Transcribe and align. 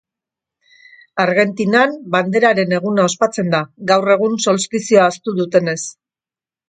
Argentinan 1.23 1.93
banderaren 2.15 2.73
eguna 2.77 3.05
ospatzen 3.11 3.53
da, 3.57 3.61
gaur 3.93 4.13
egun 4.17 4.41
solstizioa 4.47 5.05
ahaztu 5.09 5.37
dutenez. 5.43 5.81